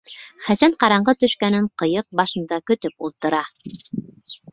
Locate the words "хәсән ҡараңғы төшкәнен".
0.43-1.67